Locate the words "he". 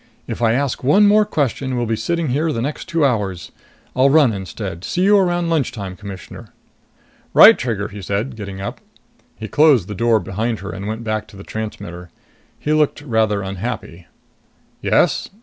7.87-8.01, 9.35-9.47, 12.57-12.73